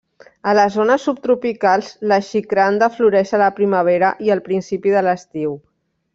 A 0.51 0.53
les 0.59 0.77
zones 0.77 1.03
subtropicals, 1.09 1.91
la 2.13 2.17
xicranda 2.29 2.89
floreix 2.95 3.35
a 3.39 3.43
la 3.43 3.51
primavera 3.61 4.11
i 4.29 4.35
al 4.37 4.43
principi 4.49 4.97
de 4.97 5.05
l'estiu. 5.11 5.55